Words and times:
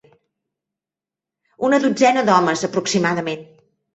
Una 1.67 1.79
dotzena 1.83 2.23
d'homes, 2.31 2.65
aproximadament 2.69 3.45